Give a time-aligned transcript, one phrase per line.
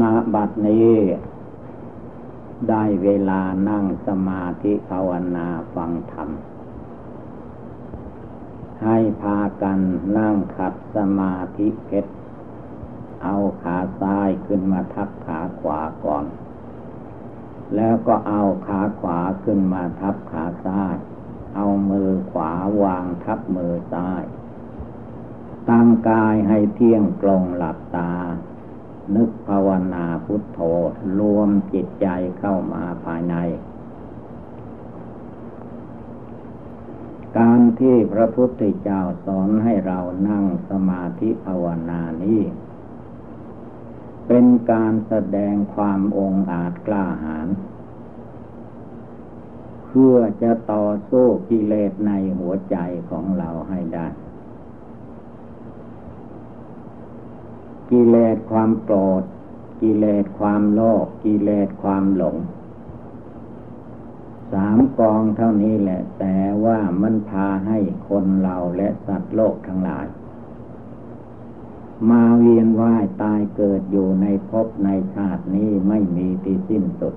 [0.00, 0.02] ณ
[0.34, 0.92] บัดนี้
[2.68, 6.30] ได้เวลานั่งสมาธิภาวนาฟังธรรม
[8.84, 9.78] ให้พากัน
[10.18, 12.12] นั่งขัดสมาธิเพชร
[13.22, 16.26] เอาขาซ้ายขึ้นมาทับขาขวาก่อน
[17.74, 20.96] แล้วก็เอาขาขวาขึ้นมาทับขาซ้าย
[21.54, 24.22] เอามือขวาวางทับมือซ้าย
[25.70, 28.12] ตั้งกายให้เที่ยงตรงหลับตา
[29.14, 30.60] นึกภาวนาพุทโธ
[31.18, 32.06] รวมจิตใจ
[32.38, 33.36] เข้ามาภายใน
[37.38, 42.42] การที่พระพุทธเจ้าสอนให้เรานั่งสมาธิภาวนานี้
[44.26, 47.48] เป็นการแสดงความองอาจกล้าหาญ
[49.86, 52.76] เพื่อจะต่อสู้กิเลสในหัวใจ
[53.10, 54.06] ของเราให้ได้
[57.90, 59.22] กิเลสความโกรธ
[59.80, 62.36] กิเลสความโลภกิเลสความหลง
[64.52, 67.78] สามกองเท่านี้แหละ แต่ว่ามันพาให้
[68.08, 70.06] คนเราและสัตว์โลกทั้งหลาย
[72.10, 77.14] มาเวียนว่ายตายเกิดอยู่ในภพในชาตินี้ไม่มีที่สิ้นสุด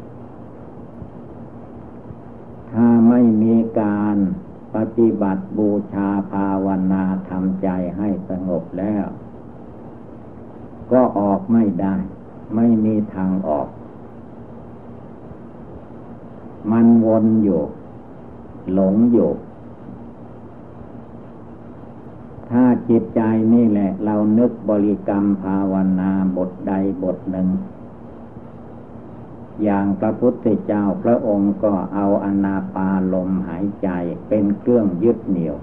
[2.72, 4.17] ถ้าไม่มีการ
[4.76, 7.67] ปฏิบัติบูชาภาวนาทำใจ
[7.98, 9.06] ให้สงบแล้ว
[10.92, 11.95] ก็ออกไม่ได้
[12.56, 13.68] ไม่มีทางออก
[16.72, 17.62] มันวนอยู่
[18.73, 19.32] หลงอยู่
[22.50, 23.22] ถ้าจิตใจ
[23.54, 26.73] นี่แหละ เรานึกบริกรรมภาวนาบทใด
[27.04, 27.48] บทหนึ่ง
[29.64, 33.90] อย่างพระพุทธเจ้าพระองค์ก็เอาอนาปาลมหายใจ
[34.28, 35.56] เป็นเครื่องยึดเหนี่ยว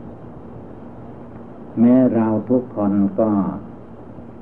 [1.79, 3.31] แม้เราทุกคนก็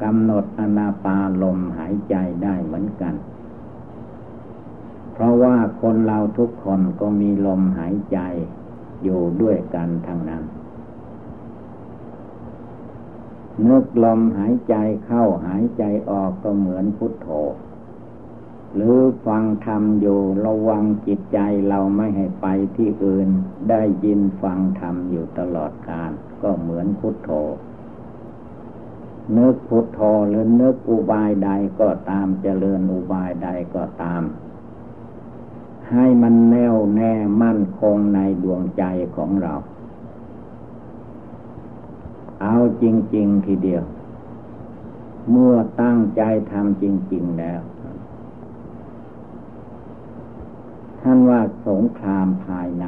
[0.03, 3.15] กำหนดอนาปาลมหายใจได้เหมือนกัน
[5.13, 8.19] เพราะว่าคนเราทุกคนก็มีลมหายใจ
[9.03, 10.43] อยู่ด้วยกันทั้งนั้น
[13.69, 14.75] นึกลมหายใจ
[15.07, 17.29] เข้าหายใจออกก็เหมือนพุทโธ
[18.75, 21.39] หรือฟังธรรมอยู่ระวังจิตใจ
[21.69, 23.29] เราไม่ให้ไปที่อื่น
[23.71, 26.11] ได้ยินฟังธรรมอยู่ตลอดกาล
[26.43, 27.31] ก็เหมือนพุทโธ
[29.37, 34.23] นึกพุทโธหรือนึกอุบายใดก็ตามเจริญอุบายใดก็ตาม
[35.91, 37.13] ให้มันแน่วแน่
[37.43, 38.85] มั่นคงในดวงใจ
[39.17, 39.55] ของเรา
[42.43, 43.85] เอาจริง ๆ ทีเดียว
[45.31, 47.61] เมื่อตั้งใจทำจริง ๆ แล้ว
[51.01, 52.87] ท่านว่าสงครามภายใน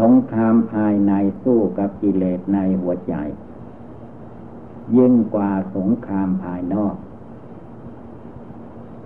[0.00, 3.14] สงครามภายในสู้กับกิเลสในหัวใจ
[4.96, 6.96] ยิ่งกว่าสงครามภายนอก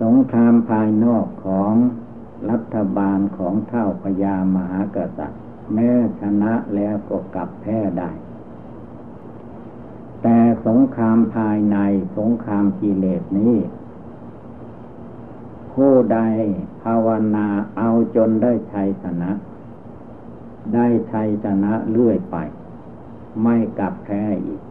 [0.01, 1.73] สงครามภายนอกของ
[2.49, 5.41] รัฐบาลของเท่าพญามหากษัตริย์
[5.73, 5.89] แม้
[6.21, 8.11] ชนะแล้วก็กลับแพ้ได้
[10.21, 10.37] แต่
[10.67, 11.77] สงครามภายใน
[12.17, 13.55] สงครามกิเลสนี้
[15.73, 16.19] ผู้ใด
[16.83, 19.31] ภาวนาเอาจนได้ชัยชนะ
[20.73, 22.37] ได้ชัยชนะเรื่อยไป
[23.43, 24.61] ไม่กลับแพ้อีก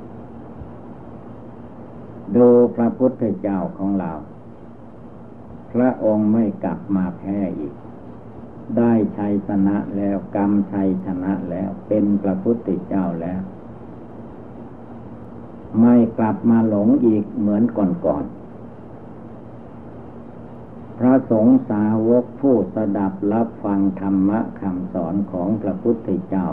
[2.37, 4.13] ดูพระพุทธเจ้าของเรา
[5.73, 7.75] พระองค์ไม่กลับมาแพ้อีก
[8.77, 13.41] ได้ชัยชนะแล้วกรรมชัยชนะแล้วเป็นพระพุทธเจ้าแล้ว
[15.81, 18.36] ไม่กลับมาหลงอีกเหมือนก่อนๆ
[20.99, 26.49] พระสงฆ์สาวกผู้สดับรับฟังธรรมะคำสอนของพระพุทธเจ้า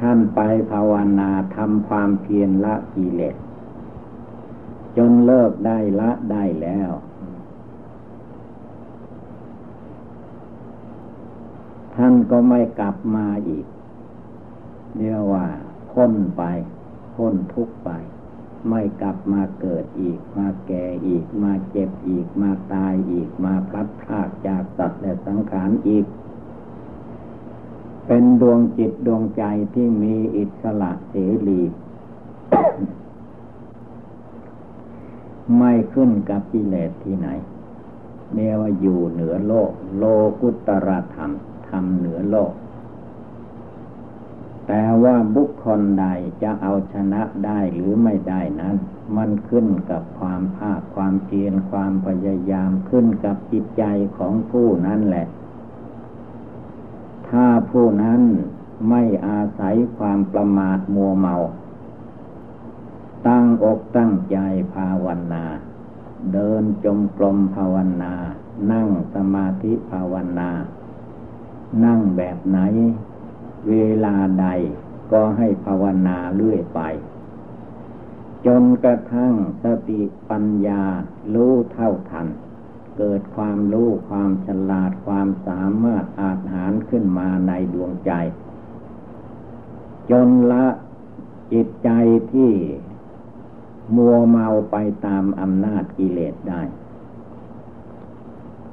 [0.00, 0.40] ท่านไป
[0.72, 3.36] ภาวนาทำความเพียรละกิเลส
[4.96, 6.90] จนเลิกได้ละได้แล้ว
[11.96, 13.66] ท่านก็ไม่กลับมาอีก
[14.96, 15.46] เรียกว่า
[15.92, 16.42] พ้นไป
[17.14, 17.90] พ้นทุกไป
[18.68, 26.06] ไม่กลับมาเกิดอีก มาแก่อีก มาเจ็บอีกาตายอีกมาพลัดพรากจากสัตว์และสังขารอีก
[28.06, 31.14] เป็นดวงจิตดวงใจที่มีอิสระเส
[31.48, 31.62] รี
[35.58, 37.28] ไม่ขึ้นกับกิเลสที่ไหน
[38.32, 40.04] เรียกว่าอยู่เหนือโลก โล
[40.40, 41.30] กุตรธรรม
[41.68, 42.52] ธรรมเหนือโลก
[44.66, 46.06] แต่ว่าบุคคลใด
[46.42, 48.76] จะเอาชนะได้หรือไม่ได้นั้น
[49.16, 53.84] มันขึ้นกับความภาคความเพียรความพยายามขึ้นกับจิตใจ
[54.18, 55.26] ของผู้นั้นแหละ
[57.28, 58.20] ถ้าผู้นั้น
[58.88, 61.36] ไม่อาศัยความประมาทมัวเมา
[63.28, 64.38] ตั้งอกตั้งใจ
[64.74, 65.44] ภาวนา
[66.32, 68.14] เดินจมกลมภาวนา
[68.72, 70.50] นั่งสมาธิภาวนา
[71.84, 72.58] นั่งแบบไหน
[73.68, 73.74] เว
[74.04, 74.46] ลาใด
[75.12, 76.80] ก็ให้ภาวนาเรื่อยไป
[78.46, 80.82] จนกระทั่งสติปัญญา
[81.34, 82.26] รู้เท่าทัน
[82.98, 88.12] เกิดความรู้ความฉลาดความสามารถอาจหารขึ้นมาในดวงใจ
[90.10, 90.66] จนละ
[91.52, 91.90] จิตใจ
[92.32, 92.52] ที่
[93.96, 94.76] มัวเมาไป
[95.06, 96.62] ตามอำนาจกิเลสได้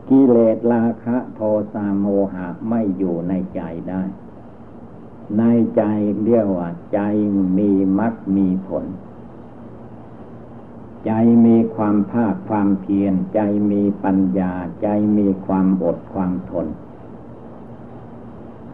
[0.10, 1.42] กิเลสราคะโท
[1.74, 4.04] สะโมหะไม่อยู่ในใจได้
[5.38, 5.44] ใน
[5.78, 5.84] ใจ
[6.26, 7.00] เรียกว่าใจ
[7.58, 8.86] มีมรรคมีผล
[11.06, 11.12] ใจ
[11.46, 13.40] มีความภาคความเพียรใจ
[13.72, 14.88] มีปัญญา ใจ
[15.18, 16.68] มีความอดความทน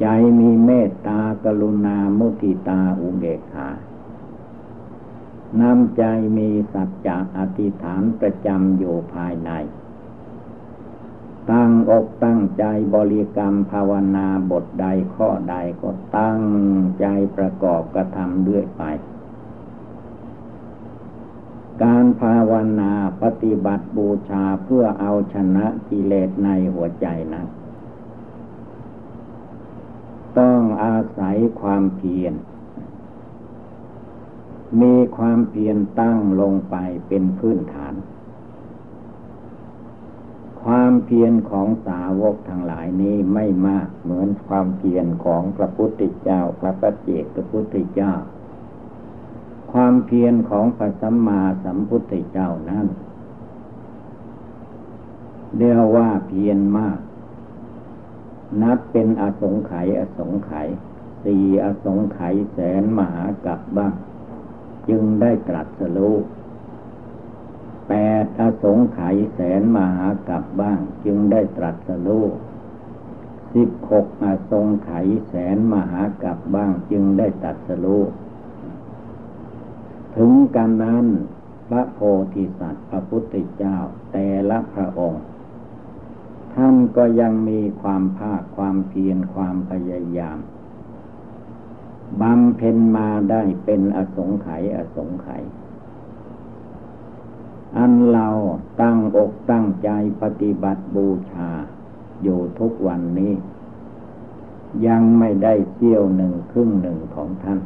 [0.01, 0.07] ใจ
[0.39, 3.69] มีเมตตากรุณามุทิตาอุเบกขา
[5.61, 6.03] นำใจ
[6.37, 9.51] มีสัจจะอธิษฐานประจำอยู่ภายใน
[11.51, 12.63] ตั้งอกตั้งใจ
[12.93, 14.85] บริกรรมภาวนาบทใด
[15.15, 16.41] ข้อใดก็ตั้ง
[16.99, 17.05] ใจ
[17.37, 18.83] ประกอบกระทำด้วยไป
[21.83, 27.43] การภาวนาปฏิบัติบูชาเพื่อเอาชนะกิเลสในหัวใจนะ
[30.39, 32.33] ต้องอาศัยความเพียร
[34.81, 36.75] มีความเพียรตั้งลงไป
[37.07, 37.93] เป็นพื้นฐาน
[40.63, 48.13] ความเพียรของสาวกทั้งหลายนี้ไม่มากเหมือนความเพียรของพระพุทธเจ้า พระปัจเจกพระพุทธเจ้า
[49.71, 52.85] ความเพียรของพระสัมมาสัมพุทธเจ้านั้น
[55.57, 56.99] เรียกว่าเพียรมาก
[58.61, 60.67] นับเป็นอสงไขยอสงไขย
[61.23, 63.93] สี่อสงไขยแสนมหากับบ้าง
[64.89, 66.15] จึงได้ตรัสรู้
[67.87, 67.93] แป
[68.23, 72.25] ดอสงไขยแสนมหากับบ้าง จึงได้ตรัสรู้
[73.53, 78.01] สิบหกอสงไขยแสนมหากับบ้าง จึงได้ตรัสรู้
[80.17, 81.05] ถึงกันนั้น
[81.69, 81.99] พระโพ
[82.33, 83.77] ธิสัตว์พระพุทธเจ้า
[84.11, 85.23] แต่ละพระองค์
[86.53, 90.37] ท่านก็ยังมีความภาคความเพียรความพยายาม
[92.21, 95.43] บำเพ็ญมาได้เป็นอสงไขยอสงไขย
[97.77, 98.27] อันเรา
[98.81, 99.89] ตั้งอกตั้งใจ
[100.21, 101.49] ปฏิบัติบูชา
[102.23, 103.33] อยู่ทุกวันนี้
[104.87, 107.59] ยังไม่ได้เที่ยวหนึ่งครึ่งหนึ่งของท่าน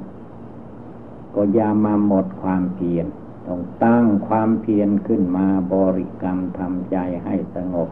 [1.35, 3.05] ก็อย่ามาหมดความเพียร
[3.47, 7.89] ต้องตั้งความเพียรขึ้นมาบริกรรมทำใจให้สงบ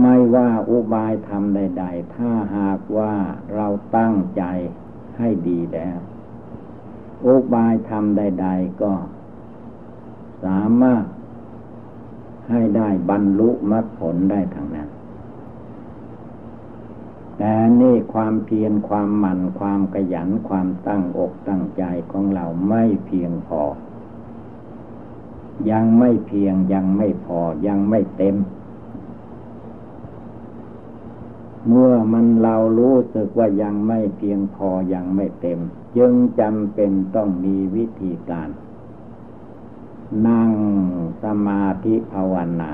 [0.00, 3.14] ไม่ว่าอุบายทำใด ๆ ถ้าหากว่า
[3.54, 3.66] เรา
[3.96, 4.42] ตั้งใจ
[5.18, 5.98] ให้ดีแล้ว
[7.26, 8.92] อุบายทำใด ๆ ก็
[10.44, 11.04] สามารถ
[12.50, 14.88] ให้ได้บรรลุมรรคผลได้ทางนั้น
[17.80, 23.62] นี่ความเพียรความหมั่นความขยันความตั้งอกตั้งใจของเราไม่เพียงพอ
[25.70, 28.36] ยังไม่เพียงยังไม่พอยังไม่เต็ม
[31.68, 35.58] เมื่อมันเรารู้สึกว่ายังไม่เพียงพอยังไม่เต็ม
[35.96, 38.48] จึงจำเป็นต้องมีวิธีการ
[40.26, 40.52] นั่ง
[41.22, 42.72] สมาธิภาวนา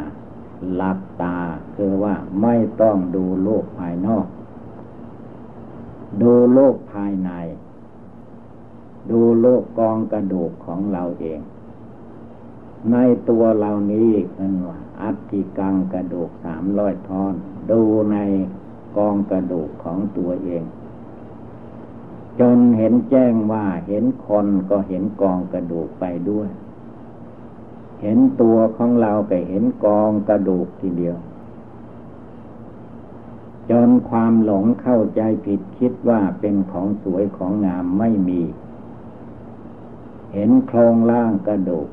[0.75, 1.39] หลับตา
[1.75, 4.27] คือว่าไม่ต้องดูโลกภายนอก
[6.23, 7.31] ดูโลกภายใน
[9.11, 11.41] ดูโลกกองกระดูกของเราเอง
[12.93, 12.97] ใน
[13.29, 17.35] ตัวเรานี้เป็นว่าอัติกังกระดูกสามร้อยท่อน
[17.71, 17.81] ดู
[18.13, 18.17] ใน
[18.97, 20.65] กองกระดูกของตัวเอง
[22.41, 26.49] จนเห็นแจ้งว่าเห็นคนก็เห็นกองกระดูกไปด้วย
[28.03, 31.17] เห็นตัวของเราก็เห็นกองกระดูกทีเดียว
[33.71, 38.43] จนความหลงเข้าใจผิดคิดว่าเป็นของสวยของงามไม่มี
[40.33, 41.89] เห็นโครงล่างกระดูก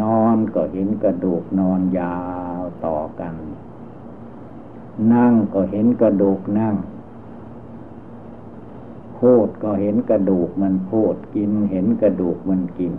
[0.00, 2.18] นอนก็เห็นกระดูกนอนยา
[2.58, 3.34] วต่อกัน
[5.12, 6.76] นั่งก็เห็นกระดูกนั่ง
[9.18, 12.92] พูดก็เห็นกระดูกมันพูดกินเห็นกระดูกมันกิน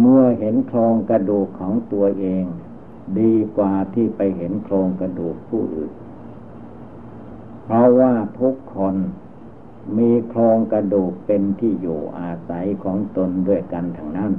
[0.00, 2.44] เมื่อเห็นโครงกระดูกของตัวเอง
[3.18, 5.92] ดีกว่าที่ไปเห็นโครงกระดูกผู้อื่น
[7.64, 8.96] เพราะว่าทุกคน
[9.98, 14.32] มีโครงกระดูกเป็นที่อยู่อาศัยของตนด้วยกันทั้งนั้น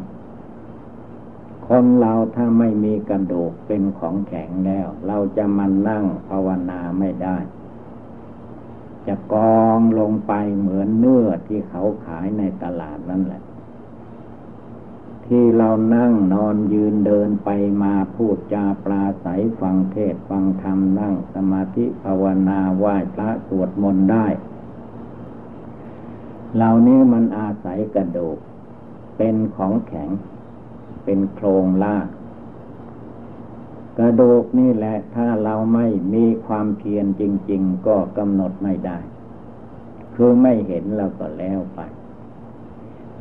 [1.67, 7.37] คนเราถ้าไม่มีกระดูกเป็นของแข็งแล้ว เราจะมานั่งภาวนาไม่ได้
[9.07, 13.41] จะกองลงไปเหมือนเนื้อที่เขาขายในตลาดนั่นแหละ
[15.33, 17.49] ที่เรานั่งนอนยืนเดินไป
[17.83, 19.27] มาพูดจาปลาใส
[19.59, 24.27] ฟังเทศฟังธรรมนั่งสมาธิภาวนาไหว้พระสวดมนต์ได้
[26.55, 28.37] เหล่านี้มันอาศัยกระดูก
[29.17, 30.09] เป็นของแข็ง
[31.03, 32.07] เป็นโครงลาก
[33.97, 38.97] กระดูกนี่แหละถ้าเราไม่มีความเพียรจริง ๆ ก็กำหนดไม่ได้
[40.15, 41.81] คือไม่เห็นเราก็แล้วไป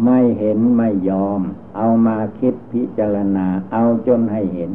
[0.05, 1.41] ไม่เห็นไม่ยอม
[1.77, 4.71] เอามาคิดพิจารณา เอาจนให้เห็น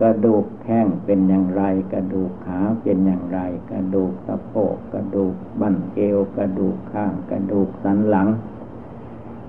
[0.00, 3.38] กระดูกแข้งเป็นอย่างไร กระดูกขาเป็นอย่างไร
[3.70, 8.28] กระดูกสะโพกกระดูกบั้นเอวกระดูกข้าง กระดูกสันหลัง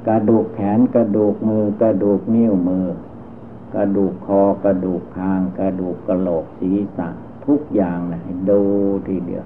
[0.08, 2.88] กระดูกแขนกระดูกมือกระดูกนิ้วมือ
[3.76, 7.08] กระดูกคอกระดูกคาง กระดูกกระโหลกศีรษะ
[7.46, 8.62] ทุกอย่างนะดู
[9.08, 9.46] ทีเดียว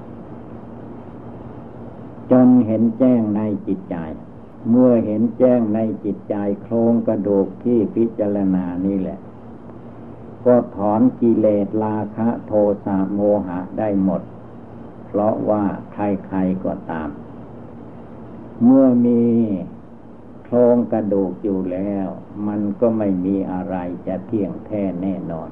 [2.32, 3.96] จนเห็นแจ้งในจิตใจ
[4.70, 9.20] เมื่อเห็นแจ้งในจิตใจโครงกระดูกที่พิจารณานี่แหละ
[10.46, 12.52] ก็ถอนกิเลสราคะโท
[12.86, 14.22] สะโมหะได้หมด
[15.06, 17.10] เพราะว่าใครๆก็ตาม
[18.64, 19.24] เมื่อมี
[20.44, 22.08] โครงกระดูกอยู่แล้ว
[22.48, 23.76] มันก็ไม่มีอะไร
[24.08, 25.50] จะเที่ยงแท้แน่นอน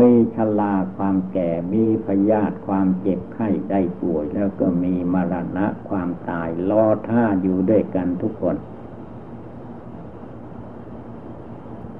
[0.10, 8.56] ีชลาความแก่มีพยาธิความเจ็บไข้ได้ป่วย แล้วก็มีมรณะความตายรอท่าอยู่ด้วยกันทุกคน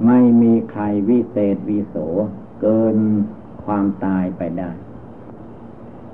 [0.07, 1.97] ไม่มีใครวิเศษวิโส
[2.61, 2.97] เกิน
[3.65, 4.71] ความตายไปได้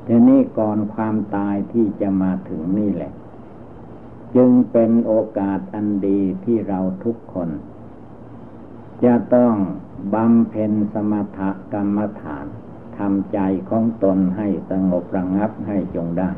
[0.07, 3.13] ทีนี้ก่อนความตายที่จะมาถึงนี่แหละ
[4.37, 7.49] จึงเป็นโอกาสอันดีที่เราทุกคน
[9.05, 9.55] จะต้อง
[10.13, 11.41] บำเพ็ญสมถ
[11.73, 12.47] กรรมฐาน
[12.99, 13.39] ทำใจ
[13.71, 16.31] ของตนให้สงบระงับให้จงได้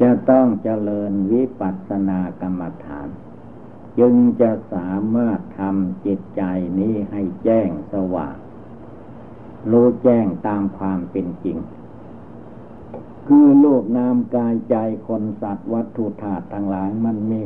[0.00, 3.08] จะต้องเจริญวิปัสสนากรรมฐาน
[3.98, 6.42] จึงจะสามารถทำจิตใจ
[6.78, 8.36] นี้ให้แจ้งสว่าง
[9.70, 11.58] รู้แจ้งตามความเป็นจริง
[13.26, 14.76] คือโลกนามกายใจ
[15.06, 17.40] คนสัตว์วัตถุธาตุทั้งหลายมันมี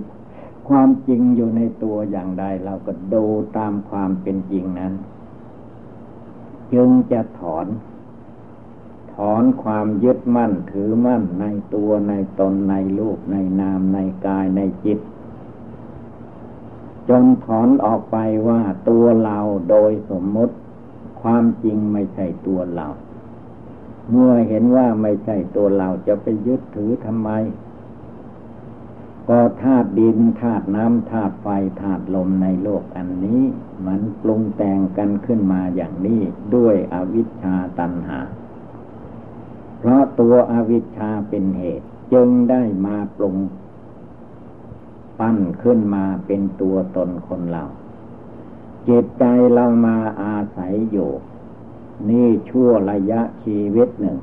[0.70, 3.24] ความจริงอยู่ในตัวอย่างใดเราก็ดู
[3.58, 4.92] ตามความเป็นจริงนั้น
[6.72, 7.66] จึงจะถอน
[9.14, 14.98] ถอนความยึดมั่นถือมั่นในตัวในตนในรูปในนามในกายในจิต
[17.08, 18.16] จนถอนออกไป
[18.48, 19.38] ว่าตัวเรา
[19.70, 20.54] โดยสมมติ
[21.22, 22.86] ความจริงไม่ใช่ตัวเรา
[24.10, 27.30] เมื่อเห็นว่าไม่ใช่ตัวเราจะไปยึดถือทำไม
[29.28, 31.46] ก็ธาตุดินธาตุน้ำธาตุไฟ
[31.80, 33.42] ธาตุลมในโลกอันนี้
[33.86, 36.20] มันปรุงแต่งกันขึ้นมาอย่างนี้
[36.54, 38.18] ด้วยอวิชชาตันหา
[39.78, 43.36] เพราะตัวอวิชชาเป็นเหตุ จึงได้มาปรุง
[45.18, 47.64] ปั้นขึ้นมาเป็นตัวตนคนเรา
[48.88, 49.24] จิตใจ
[49.54, 51.10] เรามาอาศัยอยู่
[52.08, 54.18] นี่ชั่วระยะชีวิตหนึ่ง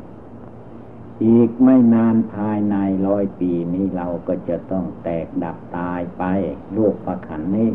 [1.26, 2.76] อีกไม่นานภายใน
[3.08, 6.24] ร้อยปีนี้เราก็จะต้องแตกดับตายไป
[6.76, 7.72] รูปประขันนี้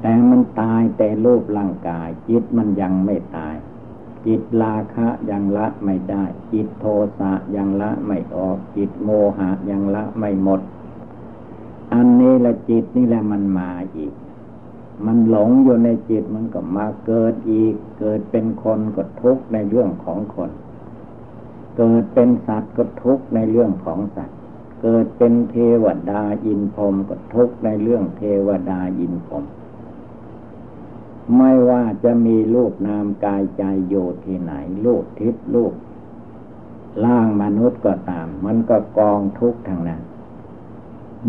[0.00, 3.54] แต่มันตายแต่รูปร่างกาย จิตมันยังไม่ตาย
[4.26, 6.86] จิตราคะยังละไม่ได้ จิตโท
[7.18, 10.60] สะยังละไม่ออก จิตโมหะยังละไม่หมด
[11.94, 14.12] อันนี้ละจิตนี่แหละมันมาอีก
[15.06, 20.50] มันหลงอยู่ในจิตมันก็มาเกิดอีก เกิดเป็นคนก็ทุกข์ในเรื่องของคน
[21.76, 24.38] เกิดเป็นสัตว์ก็ทุกข์ในเรื่องของสัตว์
[24.82, 29.44] เกิดเป็นเทวดาอินพรมก็ทุกข์ในเรื่องเทวดาอินพรม
[31.36, 34.52] ไม่ว่าจะมีลูกนามกายใจโยที่ไหน
[34.86, 35.72] ลูกทิพย์ลูก
[37.04, 40.02] ล่างมนุษย์ก็ตาม มันก็กองทุกข์ทางนั้น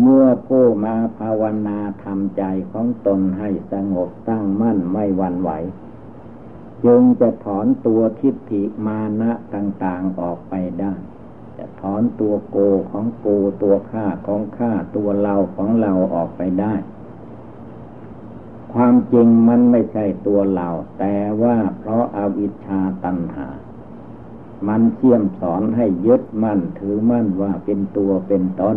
[0.00, 5.50] เมื่อผู้มาภาวนาทำใจของตนให้สงบตั้งมั่นไม่วันไหว
[6.84, 10.92] จึงจะถอนตัวทิฏฐิมานะต่างๆออกไปได้
[11.56, 12.56] จะถอนตัวโก
[12.90, 13.26] ของโก
[13.62, 16.74] ตัวข้าของข้าตัวเราของเราออกไปได้
[18.72, 20.68] ความจริงมันไม่ใช่ตัวเรา
[20.98, 23.48] แต่ว่าเพราะอาวิชชาตัณหา
[24.68, 28.76] มันเชี่ยมสอนให้ยึดมั่นถือมั่นว่าเป็นตัวเป็นตน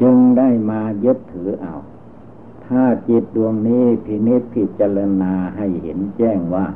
[0.00, 1.74] จึงได้มายึดถือเอา
[2.68, 6.66] ถ้าจิตดวงนี้พินิจพิจารณาให้เห็นแจ้งว่า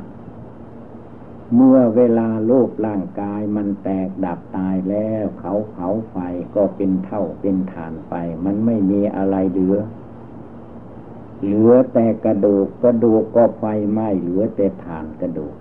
[1.55, 6.15] เมื่อเวลาโลกร่างกายมันแตกดับตายแล้วเขาเผาไฟ
[6.55, 8.13] ก็เป็นเท่าเป็นฐานไป
[8.45, 9.77] มันไม่มีอะไรเหลือ
[11.43, 15.55] เหลือแต่กระดูกกระดูกก็ไฟไหม้เหลือแต่ฐานกระดูก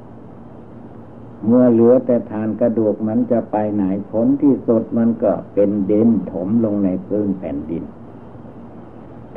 [1.47, 7.85] เมื่อเหลือแต่ฐานกระดูกมันจะไปไหนผลที่สุดมันก็เป็นดินถมลงในพื้นแผ่นดิน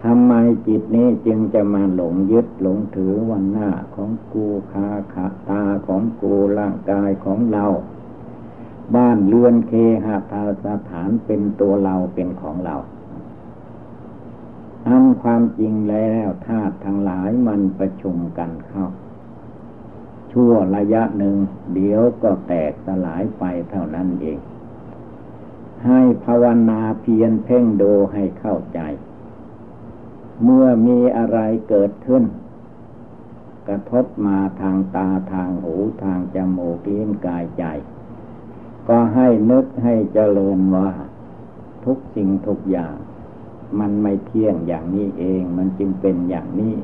[0.04, 0.34] ทำไม
[0.68, 7.66] จิตนี้จึงจะมาหลงยึดหลงถือวันหน้าของกูคาขาตาของกูร่างกายของเรา
[8.96, 9.72] บ้านเรือนเค
[10.06, 12.76] หะาสถานเป็นตัวเราเป็นของเรา
[14.88, 18.86] อันความจริงแล้วธาตุทั้งหลายมันประชุมกันเข้า
[20.32, 21.36] ชั่วระยะหนึ่ง
[21.74, 24.40] เดี๋ยวก็แตกสลายไปเท่านั้นเอง
[25.86, 28.80] ให้ภาวนาเพียรเพ่งดูให้เข้าใจ
[30.44, 32.24] เมื่อมีอะไรเกิดขึ้น
[33.68, 37.64] กระทบมาทางตาทางหูทางจมูกลิ้นกายใจ
[38.88, 40.90] ก็ให้นึกให้เจริญว่า
[41.86, 42.96] ทุกสิ่งทุกอย่าง
[43.80, 46.76] มันไม่เที่ยงอย่างนี้เอง มันจึงเป็นอย่างนี้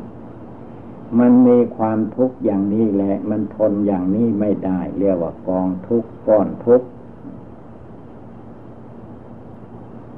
[1.20, 6.88] มันมีความทุกข์อย่างนี้แหละ มันทนอย่างนี้ไม่ได้ เรียกว่ากองทุกข์ก้อนทุกข์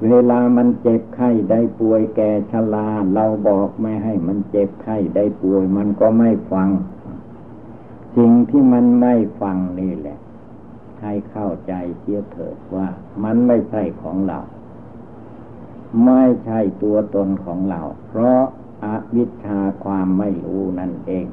[0.08, 6.70] เวลามันเจ็บไข้ได้ป่วยแก่ชราเราบอกไม่ให้มันเจ็บไข้ได้ป่วยมันก็ไม่ฟัง
[8.16, 10.20] สิ่งที่มันไม่ฟังนี่แหละ
[11.02, 12.88] ให้เข้าใจเสียเถิดว่า
[13.24, 14.40] มันไม่ใช่ของเรา
[16.06, 18.42] ไม่ใช่ตัวตนของเรา เพราะ
[18.84, 21.26] อาวิชชาความไม่รู้นั่นเอง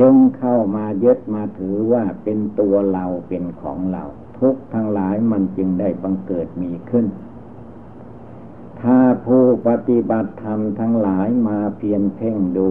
[0.00, 4.04] จึงเข้ามายึดมาถือว่าเป็นตัวเราเป็นของเรา
[4.38, 7.06] ทุกทั้งหลายมันจึงได้บังเกิดมีขึ้น
[8.80, 12.70] ถ้าผู้ปฏิบัติธรรมทั้งหลายมาเพียรเพ่งดู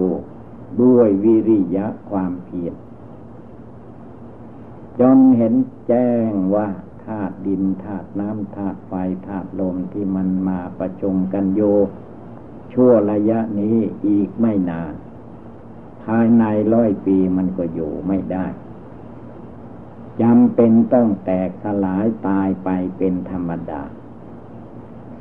[0.82, 2.74] ด้วยวิริยะความเพียร
[5.00, 5.54] จนเห็น
[5.88, 6.68] แจ้งว่า
[7.06, 8.94] ธาตุดินธาตุน้ำธาตุไฟ
[9.28, 11.62] ธาตุลมที่มันมาประชุมกันโย
[12.74, 14.94] ชั่วระยะนี้อีกไม่นาน
[16.08, 18.46] ภายในร้อยปีมันก็อยู่ไม่ได้
[20.22, 23.84] จำเป็นต้องแตกสลายตายไปเป็นธรรมดา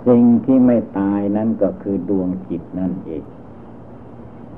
[0.07, 3.25] สิ่งที่ไม่ตายนั่นก็คือดวงจิตนั่นเอง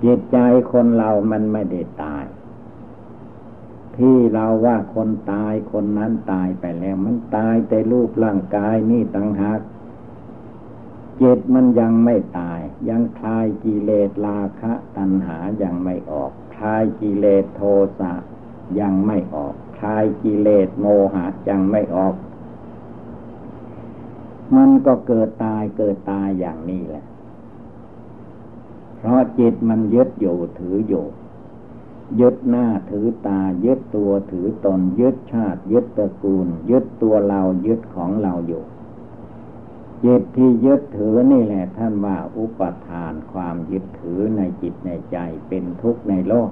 [0.03, 0.39] จิตใจ
[0.73, 2.25] คนเรามันไม่ได้ตาย
[3.97, 9.61] ที่เราว่าคนตายคนนั้นตายไปแล้ว มันตายแต่รูปร่างกายนี่ต่างหาก
[11.21, 17.63] จิตมันยังไม่ตาย ยังคลายกิเลสราคะ ตัณหายังไม่ออก คลายกิเลสโท
[18.01, 18.13] สะ
[18.81, 22.15] ยังไม่ออก คลายกิเลสโมหะยังไม่ออก
[24.57, 27.05] มันก็เกิดตายเกิดตายอย่างนี้แหละ
[28.97, 31.07] เพราะจิตมันยึดอยู่ถืออยู่
[32.21, 38.63] ยึดหน้าถือตา ยึดตัวถือตน ยึดชาติ ยึดตระกูล ยึดตัวเรายึดของเราอยู่
[40.05, 46.51] จิตที่ยึดถือนี่แหละท่านว่าอุปทานความยึดถือในจิตในใจเป็นทุกข์ในโลก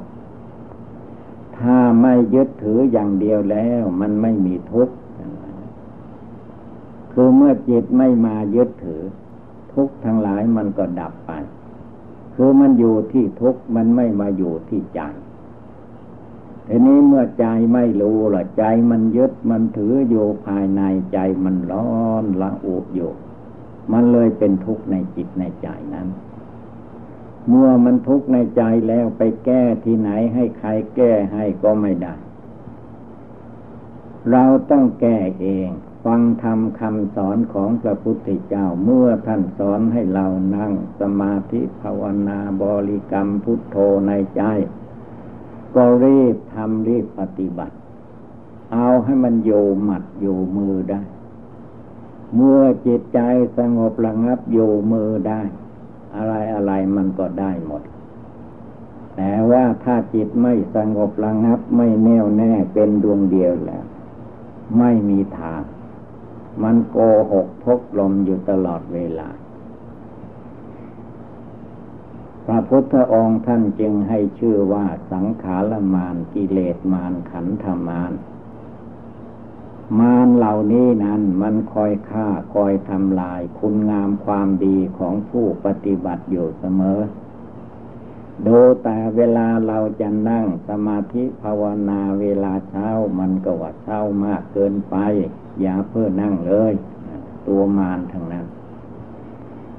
[1.59, 4.95] ถ้าไม่ยึดถืออย่างเดียวแล้ว มันไม่มีทุกข์
[7.13, 9.03] คือเมื่อจิตไม่มายึดถือ
[9.75, 11.33] ทุกข์ทั้งหลายมันก็ดับไป
[12.35, 15.01] คือมันอยู่ที่ทุกข์มันไม่มาอยู่ที่ใจ
[16.69, 20.83] ทีนี้เมื่อใจไม่รู้ละใจมันยึดมันถืออยู่ภายใน
[21.13, 21.89] ใจมันร้อ
[22.23, 23.13] นละอุอยู่
[23.93, 26.09] มันเลยเป็นทุกข์ในจิตในใจนั้น
[27.49, 32.15] เมื่อมันทุกข์ในใจแล้วไปแก้ที่ไหนให้ใครแก้ให้ก็ไม่ได้
[34.31, 35.69] เราต้องแก้เอง
[36.05, 43.77] ฟังธรรมคำสอนของพระพุทธเจ้าเมื่อท่านสอนให้เรานั่งสมาธิภาวนาบริกรรมพุทโธ
[44.09, 44.43] ในใจ
[45.75, 47.77] ก็รีบทำรีบปฏิบัติ
[48.73, 51.03] เอาให้มันอยู่หมัดอยู่มือได้
[52.35, 53.21] เมื่อจิตใจ
[53.59, 55.43] สงบระงับอยู่มือได้
[56.17, 57.83] อะไรอะไรมันก็ได้หมด
[59.17, 63.85] แต่ว่าถ้าจิตไม่สงบระงับไม่แน่วแน่เป็นดวงเดียวแล้ว
[64.79, 65.63] ไม่มีทาง
[66.63, 66.97] มันโก
[67.33, 69.29] หกพกลมอยู่ตลอดเวลา
[72.47, 78.13] พระพุทธองค์ท่านจึงให้ชื่อว่าสังขารมานกิเลสมานขันธมานมาน
[79.99, 87.01] มารเหล่านี้นั้นมันคอยฆ่าคอยทำลายคุณงามความดีของผู้ปฏิบัติอยู่เสมอ
[88.47, 94.97] ดูแต่เวลาเราจะนั่งสมาธิภาวนาเวลาเช้ามันก็ว่าเช้ามากเกินไป
[95.61, 96.73] อย่าเพื่อนั่งเลย
[97.47, 98.47] ตัวมารทั้งนั้น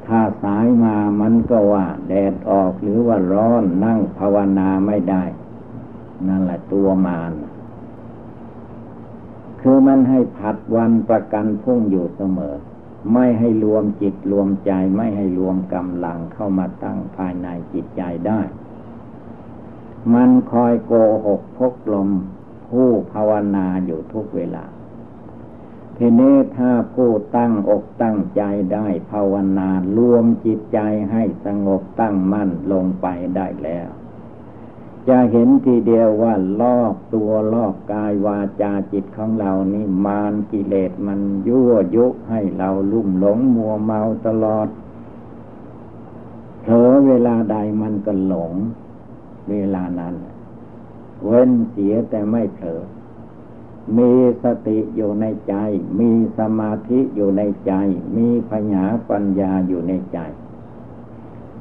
[0.06, 5.24] ถ้าสายมามันก็ว่าแดดออกหรือว่าร้อนนั่งภาวนาไม่ได้
[6.28, 7.32] นั่นแหละตัวมาร
[9.70, 12.56] คือมันให้ผัดวันประกันพุ่งอยู่เสมอ
[13.14, 18.42] ไม่ให้รวมจิตรวมใจไม่ให้รวมกำลังเข้ามาตั้งภายในจิตใจได้
[20.14, 20.94] มันคอยโก
[21.26, 22.10] หกพกลม
[22.70, 24.66] ผู้ภาวนาอยู่ทุกเวลา
[25.98, 28.42] ทีนี้ถ้าผู้ตั้งอกตั้งใจ
[28.74, 30.80] ได้ภาวนารวมจิตใจ
[31.12, 33.90] ให้สงบตั้งมั่นลงไปได้แล้ว
[35.10, 44.67] จะเห็นทีเดียวว่าลอกตัวลอกกายวาจาจิตของเรานี่มานกิเลสมันยั่วยุให้เราลุ่มหลงมัวเมาตลอด
[46.62, 48.54] เผลอเวลาใดมันก็หลง
[49.50, 50.15] เวลานั้น
[51.26, 52.82] เว้นเสียแต่ไม่เผลอ
[53.98, 54.12] มี
[54.43, 55.56] สติอยู่ในใจ
[56.00, 57.74] มีสมาธิอยู่ในใจ
[58.17, 60.20] มีปัญญาปัญญาอยู่ในใจ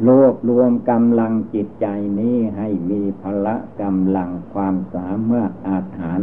[0.06, 1.86] รวบรวมกำลังจิตใจ
[2.18, 6.20] นี้ให้มีพละกำลังความสามารถอาถาน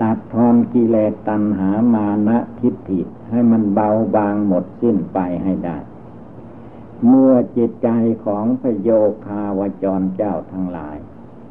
[0.00, 5.78] ตัดทอนกิเลสตัณหามานะทิฏฐิให้มันเบาบางหมดสิ้นไปให้ได้
[7.06, 7.88] เมื่อจิตใจ
[8.24, 8.90] ของพโย
[9.26, 10.96] คาวจรเจ้าทั้งหลาย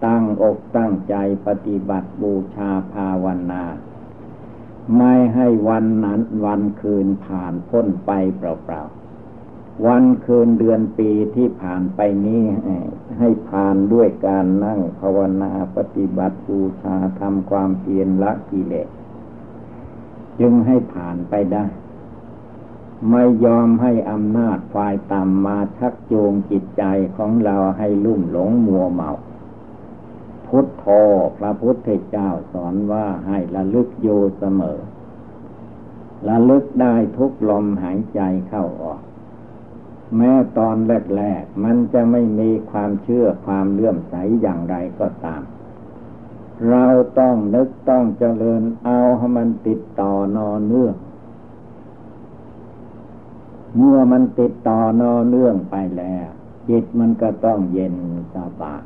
[0.05, 3.63] ตั้งอกตั้งใจปฏิบัติบูชาภาวนา
[4.97, 9.00] ไม่ให้วันนั้นวันคืนผ่านพ้นไปเปล่าๆ
[9.85, 12.43] วันคืนเดือนปีที่ผ่านไปนี้
[13.19, 18.89] ให้ผ่านด้วยการนั่งภาวนาปฏิบัติบูชาทำความเพียรละกิเลส
[20.39, 21.65] จึงให้ผ่านไปได้
[23.09, 26.83] ไม่ยอมให้อำนาจฝ่ายต่ำมาชักจูงจิตใจ
[27.17, 29.11] ของเราให้ลุ่มหลงมัวเมา
[30.47, 30.85] พุทโธ
[31.39, 34.79] พระพุทธเจ้าสอนว่าให้ระลึกอยู่เสมอ
[36.29, 39.01] ระลึกได้ทุกลมหายใจเข้าออก
[40.17, 40.75] แม้ตอน
[41.15, 45.41] แรกๆมันจะไม่มีความเชื่อความเลื่อมใสอย่างไรก็ตาม
[46.69, 46.85] เรา
[47.19, 50.95] ต้องนึกต้องเจริญเอาให้มันติดต่อนอเนื่อง
[53.77, 56.27] เมื่อมันติดต่อนอเนื่องไปแล้ว
[56.69, 57.95] จิตมันก็ต้องเย็น
[58.35, 58.83] สบาย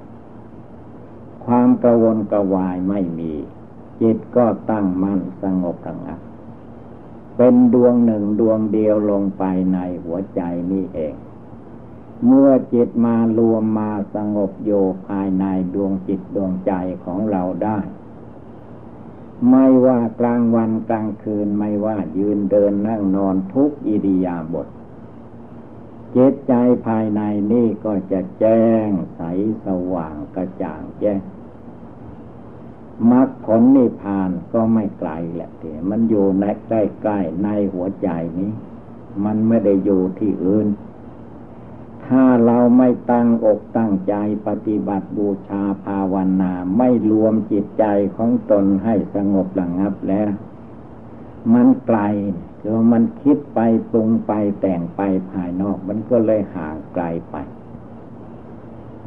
[1.45, 3.33] ความกระวนกระวายไม่มี
[4.01, 6.19] จิตก็ตั้งมั่นสงบระงับ
[7.37, 9.43] เป็นดวงหนึ่งดวงเดียวลงไป
[9.73, 11.15] ในหัวใจนี่เอง
[12.25, 14.71] เมื่อจิตมารวมมาสงบโย
[15.07, 16.71] ภายในดวงจิตดวงใจ
[17.05, 17.79] ของเราได้
[19.49, 24.67] ไม่ว่ากลางวันกลางคืนไม่ว่ายืนเดินนั่งนอนทุกอิริยาบถ
[26.15, 26.53] จิตใจ
[26.87, 27.21] ภายใน
[27.51, 29.21] นี่ก็จะแจ้งใส
[29.65, 31.19] สว่างกระจ่างแจ้ง
[33.11, 38.51] มรรคผลนิพพานก็ไม่ไกลแหละแต่มันอยู่ในใกล้ๆในหัวใจนี้
[39.25, 40.67] มันไม่ได้อยู่ที่อื่น
[42.07, 44.15] ถ้าเราไม่ตั้งอกตั้งใจ
[44.47, 47.85] ปฏิบัติบูชาภาวนา ไม่รวมจิตใจ
[48.17, 50.29] ของตนให้สงบระงับแล้ว
[51.53, 51.99] มันไกล
[52.61, 53.59] คือมันคิดไป
[53.91, 54.31] ปรุงไป
[54.61, 57.35] แต่งไปภายนอก มันก็เลยห่างไกลไป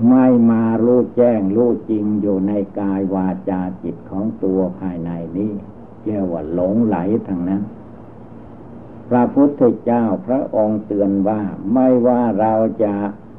[0.07, 5.53] ไม่มารู้แจ้งรู้จริงอยู่ในกายวาจาจิตของตัวภายในนี้
[6.05, 6.97] เรียกว่าหลงไหล
[7.29, 7.63] ทางนั้น
[9.09, 11.41] พระพุทธเจ้าพระองค์เตือนว่า
[11.73, 12.95] ไม่ว่าเราจะ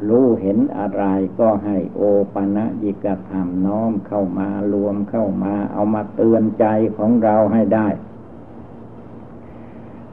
[0.10, 1.04] รู้เห็นอะไร
[1.39, 2.02] ก็ให้โอ
[2.34, 6.65] ปะนะยิกธรรมน้อมเข้ามารวมเข้ามา เอามาเตือนใจ
[6.98, 7.88] ของเราให้ได้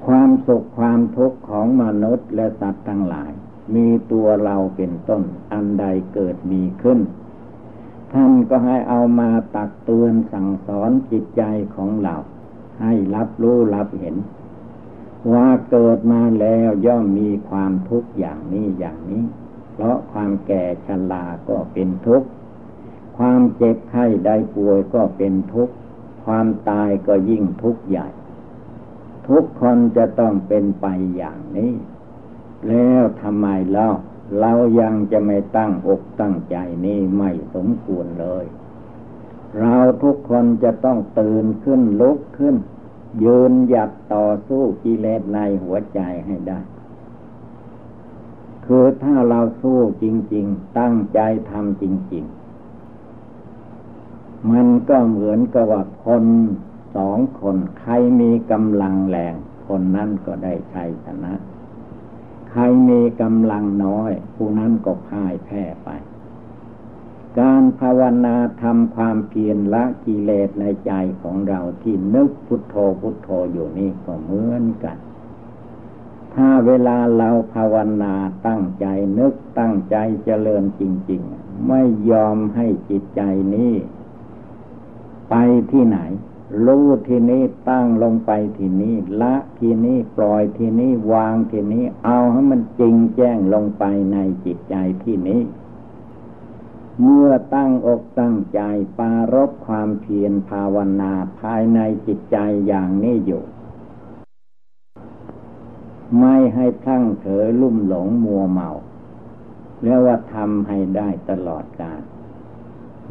[0.07, 3.33] ความสุขความทุกข์ของมนุษย์และสัตว์ทั้งหลาย
[3.75, 7.01] มีตัวเราเป็นต้น อันใดเกิดมีขึ้น
[8.13, 11.43] ท่านก็ให้เอามาตักเตือนสั่งสอนจิตใจ
[11.77, 12.15] ของเรา
[12.83, 14.17] ให้รับรู้รับเห็น
[15.33, 19.25] ว่าเกิดมาแล้วย่อมมีความทุกข์อย่างนี้อย่างนี้
[19.73, 22.29] เพราะความแก่ชราก็เป็นทุกข์
[23.19, 25.75] ความเจ็บไข้ได้ป่วยก็เป็นทุกข์
[26.25, 28.09] ความตายก็ยิ่งทุกข์ใหญ่
[29.29, 31.73] ทุกคนจะต้องเป็นไปอย่างนี้
[32.69, 33.88] แล้วทำไมเล่า
[34.40, 38.45] เรายังจะไม่ตั้งอกตั้งใจนี่ไม่สมควรเลย
[39.61, 42.57] เราทุกคนจะต้องตื่นขึ้นลุกขึ้น
[43.25, 46.61] ยืนหยัดต่อสู้กิเลสในหัวใจให้ได้
[48.66, 52.25] คือถ้าเราสู้จริง ๆ ตั้งใจทำจริง
[53.62, 56.25] ๆ มันก็เหมือนกับว่าคน
[56.97, 59.35] สองคนใครมีกำลังแรง
[59.69, 61.33] คนนั้นก็ได้ชัยชนะ
[62.57, 65.88] ครมีกำลังน้อย ผู้นั้นก็พ่ายแพ้ไป
[67.38, 70.92] การภาวนาทำความเพียรละกิเลสในใจ
[71.23, 74.97] ของเราที่นึกพุทโธพุทโธอยู่นี่ก็เหมือนกัน
[76.35, 78.14] ถ้าเวลาเราภาวนา
[78.47, 78.87] ตั้งใจ
[79.19, 83.23] นึกตั้งใจเจริญจริง ๆ ไม่ยอมให้จิตใจ
[83.55, 83.73] นี้
[85.31, 85.35] ไป
[85.71, 85.99] ที่ไหน
[86.65, 95.43] รู้ทีนี้ตั้งลงไปทีนี้ละทีนี้ปล่อยทีนี้วางทีนี้ เอาให้มันจริงแจ้งลงไปในจิตใจที่นี้
[97.03, 98.61] เมื่อตั้งอกตั้งใจ
[98.99, 103.45] ปารบความเพียรภาวนาภายในจิตใจอย่างนี้อยู่
[106.21, 108.71] ไม่ให้ทั้งเถอลุ่มหลงมัวเมา
[109.83, 112.03] แล้วว่าทำให้ได้ตลอดกาล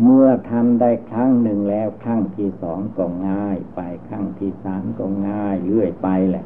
[0.01, 3.79] เมื่อทำได้ครั้งหนึ่งแล้วครั้งที่สองก็ง่าย ไป
[4.10, 6.45] ครั้งที่สามก็ง่ายเรื่อยไปแหละ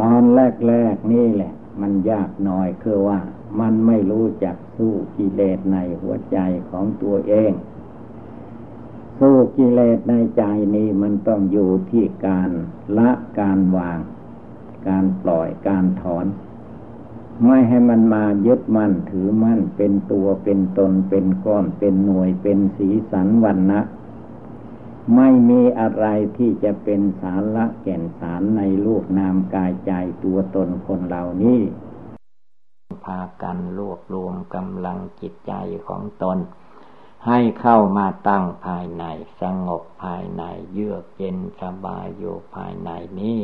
[0.00, 3.20] ตอนแรกๆนี่แหละ มันยากหน่อยคือว่า
[3.60, 6.38] มันไม่รู้จักสู้กิเลสในหัวใจ
[6.70, 7.52] ของตัวเอง
[9.20, 10.42] สู้กิเลสในใจ
[10.74, 12.50] นี้มันต้องอยู่ที่การ
[12.98, 13.98] ละการวาง
[14.88, 16.26] การปล่อยการถอน
[17.46, 23.80] ไม่ให้มันมายึดมั่นถือมั่นเป็นตัวเป็นตนเป็นก้อนเป็นหน่วยเป็นสีสันวันนะ
[25.16, 29.92] ไม่มีอะไรที่จะเป็นสาระแก่นสารในลูกนามกายใจ
[30.24, 31.60] ตัวตนคนเหล่านี้
[33.04, 35.52] พากันรวบรวมกำลังจิตใจ
[35.88, 36.38] ของตน
[37.26, 39.04] ให้เข้ามาตั้งภายใน
[39.40, 43.38] สงบภายในเยือกเย็นสบายอยู่ภายในนี้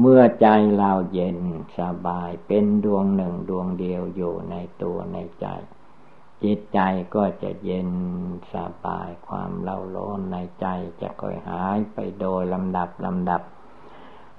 [0.00, 0.46] เมื่อใจ
[0.78, 1.38] เราเย็น
[1.78, 5.46] สบายเป็นดวงหนึ่งดวงเดียวอยู่ในตัวในใจ
[6.42, 6.80] จิตใจ
[7.14, 7.90] ก็จะเย็น
[8.54, 10.66] สบายความเล่าร้อนในใจ
[11.00, 13.42] จะค่อยหายไปโดยลำดับลำดับ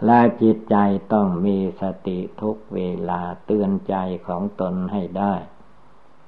[0.06, 0.76] และจิตใจ
[1.14, 3.96] ต้องมีสติทุกเวลาเตือนใจ
[4.28, 5.34] ของตนให้ได้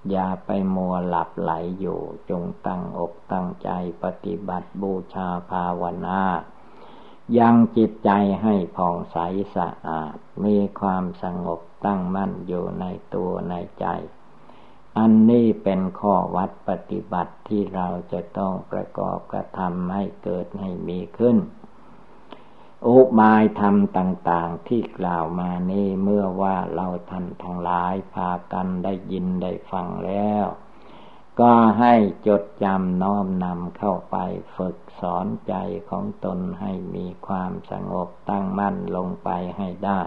[0.09, 3.69] อย่าไปมัวหลับไหลอยู่จงตั้งอกตั้งใจ
[4.03, 6.21] ปฏิบัติบูชาภาวนา
[7.39, 8.09] ยังจิตใจ
[8.41, 9.17] ให้ผ่องใส
[9.55, 12.85] สะอาด มีความสงบตั้งมั่นอยู่ใน
[13.15, 13.85] ตัวในใจ
[14.97, 21.37] อันนี้เป็นข้อวัดปฏิบัติที่เราจะต้องประกอบกระทำให้เกิดให้มีขึ้น
[22.87, 30.45] อุบายธรรมต่างๆที่กล่าวมานี้เมื่อว่าเราท่านทั้งหลายพากันได้ยินได้ฟังแล้ว
[31.39, 31.95] ก็ให้
[32.27, 34.17] จดจำน้อมนำเข้าไป
[34.55, 35.53] ฝึกสอนใจ
[35.89, 40.01] ของตนให้มีความสงบตั้งมั่นลงไปให้ได้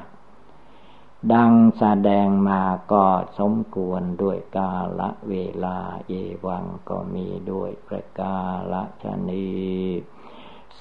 [1.33, 2.63] ดังแสดงมา
[2.93, 3.07] ก็
[3.39, 6.13] สมควรด้วยกาละเวลาเอ
[6.47, 8.37] วังก็มีด้วยประกา
[8.73, 9.49] ละชนี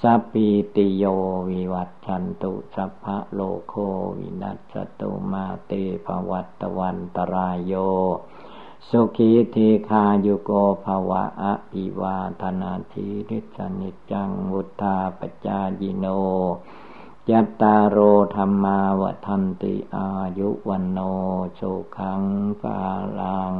[0.00, 1.04] สัพพิติโย
[1.50, 3.74] วิวัตชันตุสัพพะโลโค
[4.18, 5.72] วินัสตุมาเต
[6.06, 7.74] ภวัตวันตรายโย
[8.88, 9.56] สุขีเท
[9.88, 10.50] คาโยโก
[10.84, 16.06] ภาวะอภิวาธนาทีริสนิจังวุธาปจายิโน
[17.30, 17.98] ยัตตาโร
[18.36, 20.98] ธรรมาวทันติอายุวันโน
[21.54, 21.60] โช
[21.96, 22.22] ขัง
[22.62, 22.78] ปา
[23.18, 23.54] ลัง